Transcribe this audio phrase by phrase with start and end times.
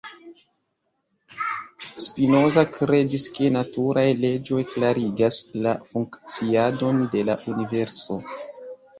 [2.05, 8.19] Spinoza kredis ke naturaj leĝoj klarigas la funkciadon de la universo.